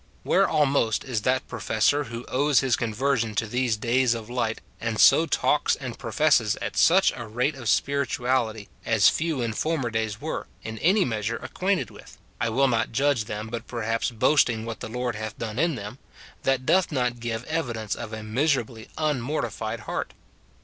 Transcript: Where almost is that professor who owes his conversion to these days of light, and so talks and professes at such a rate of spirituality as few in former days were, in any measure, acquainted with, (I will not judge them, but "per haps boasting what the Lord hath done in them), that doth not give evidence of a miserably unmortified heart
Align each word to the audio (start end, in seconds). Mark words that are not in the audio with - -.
Where 0.23 0.49
almost 0.49 1.03
is 1.05 1.21
that 1.21 1.47
professor 1.47 2.05
who 2.05 2.25
owes 2.25 2.61
his 2.61 2.75
conversion 2.75 3.35
to 3.35 3.45
these 3.45 3.77
days 3.77 4.15
of 4.15 4.31
light, 4.31 4.59
and 4.79 4.99
so 4.99 5.27
talks 5.27 5.75
and 5.75 5.95
professes 5.99 6.55
at 6.55 6.75
such 6.75 7.11
a 7.15 7.27
rate 7.27 7.53
of 7.53 7.69
spirituality 7.69 8.67
as 8.83 9.09
few 9.09 9.43
in 9.43 9.53
former 9.53 9.91
days 9.91 10.19
were, 10.19 10.47
in 10.63 10.79
any 10.79 11.05
measure, 11.05 11.37
acquainted 11.37 11.91
with, 11.91 12.17
(I 12.39 12.49
will 12.49 12.67
not 12.67 12.91
judge 12.91 13.25
them, 13.25 13.49
but 13.49 13.67
"per 13.67 13.83
haps 13.83 14.09
boasting 14.09 14.65
what 14.65 14.79
the 14.79 14.89
Lord 14.89 15.13
hath 15.17 15.37
done 15.37 15.59
in 15.59 15.75
them), 15.75 15.99
that 16.41 16.65
doth 16.65 16.91
not 16.91 17.19
give 17.19 17.43
evidence 17.43 17.93
of 17.93 18.11
a 18.11 18.23
miserably 18.23 18.87
unmortified 18.97 19.81
heart 19.81 20.15